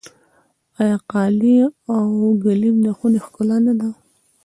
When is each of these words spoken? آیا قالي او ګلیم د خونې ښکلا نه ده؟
آیا 0.81 0.97
قالي 1.11 1.55
او 1.93 2.03
ګلیم 2.43 2.75
د 2.85 2.87
خونې 2.97 3.19
ښکلا 3.25 3.57
نه 3.65 3.73
ده؟ 3.79 3.89